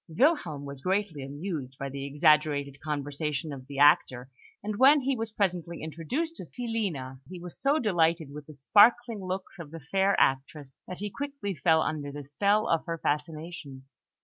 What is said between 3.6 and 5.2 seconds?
the actor; and when he